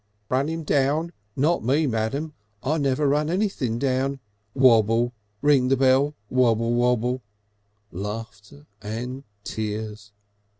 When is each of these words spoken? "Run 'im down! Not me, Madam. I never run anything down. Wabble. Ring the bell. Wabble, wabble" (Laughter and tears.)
"Run 0.29 0.49
'im 0.49 0.63
down! 0.63 1.13
Not 1.35 1.63
me, 1.63 1.85
Madam. 1.85 2.33
I 2.63 2.79
never 2.79 3.07
run 3.07 3.29
anything 3.29 3.77
down. 3.77 4.19
Wabble. 4.55 5.13
Ring 5.43 5.67
the 5.67 5.77
bell. 5.77 6.15
Wabble, 6.27 6.73
wabble" 6.73 7.21
(Laughter 8.07 8.65
and 8.81 9.25
tears.) 9.43 10.11